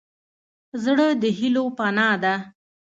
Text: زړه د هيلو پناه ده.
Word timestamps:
زړه 0.83 1.07
د 1.21 1.23
هيلو 1.37 1.63
پناه 1.77 2.15
ده. 2.23 2.35